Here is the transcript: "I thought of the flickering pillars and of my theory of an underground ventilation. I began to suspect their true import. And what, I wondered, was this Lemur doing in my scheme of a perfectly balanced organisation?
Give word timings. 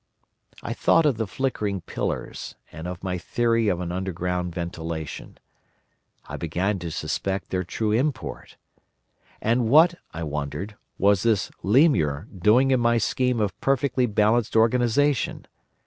"I 0.63 0.73
thought 0.73 1.05
of 1.05 1.17
the 1.17 1.27
flickering 1.27 1.81
pillars 1.81 2.55
and 2.71 2.87
of 2.87 3.03
my 3.03 3.19
theory 3.19 3.67
of 3.67 3.79
an 3.79 3.91
underground 3.91 4.51
ventilation. 4.51 5.37
I 6.25 6.37
began 6.37 6.79
to 6.79 6.89
suspect 6.89 7.51
their 7.51 7.63
true 7.63 7.91
import. 7.91 8.57
And 9.41 9.69
what, 9.69 9.93
I 10.11 10.23
wondered, 10.23 10.75
was 10.97 11.21
this 11.21 11.51
Lemur 11.61 12.25
doing 12.35 12.71
in 12.71 12.79
my 12.79 12.97
scheme 12.97 13.39
of 13.39 13.51
a 13.51 13.61
perfectly 13.61 14.07
balanced 14.07 14.55
organisation? 14.55 15.45